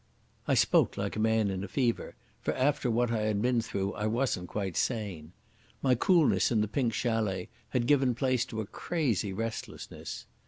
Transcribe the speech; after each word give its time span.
I 0.47 0.55
spoke 0.55 0.97
like 0.97 1.15
a 1.15 1.19
man 1.19 1.51
in 1.51 1.63
a 1.63 1.67
fever, 1.67 2.15
for 2.41 2.55
after 2.55 2.89
what 2.89 3.11
I 3.11 3.19
had 3.21 3.39
been 3.39 3.61
through 3.61 3.93
I 3.93 4.07
wasn't 4.07 4.47
quite 4.49 4.75
sane. 4.75 5.31
My 5.83 5.93
coolness 5.93 6.49
in 6.51 6.61
the 6.61 6.67
Pink 6.67 6.91
Chalet 6.91 7.49
had 7.69 7.85
given 7.85 8.15
place 8.15 8.43
to 8.45 8.61
a 8.61 8.65
crazy 8.65 9.31
restlessness. 9.31 10.25